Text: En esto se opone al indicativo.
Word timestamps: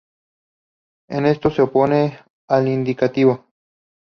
En 1.09 1.27
esto 1.27 1.51
se 1.51 1.61
opone 1.61 2.17
al 2.47 2.67
indicativo. 2.67 3.45